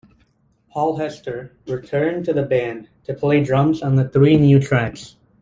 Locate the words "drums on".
3.43-3.97